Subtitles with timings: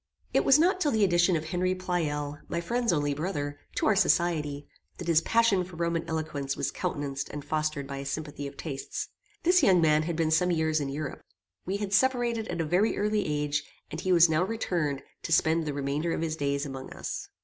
[0.33, 3.95] It was not till the addition of Henry Pleyel, my friend's only brother, to our
[3.95, 8.57] society, that his passion for Roman eloquence was countenanced and fostered by a sympathy of
[8.57, 9.09] tastes.
[9.43, 11.21] This young man had been some years in Europe.
[11.67, 15.67] We had separated at a very early age, and he was now returned to spend
[15.67, 17.29] the remainder of his days among us.